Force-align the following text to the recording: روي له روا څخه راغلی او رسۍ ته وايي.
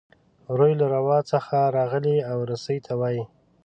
روي 0.57 0.71
له 0.79 0.85
روا 0.95 1.19
څخه 1.31 1.57
راغلی 1.77 2.17
او 2.31 2.37
رسۍ 2.51 2.77
ته 2.85 2.93
وايي. 2.99 3.23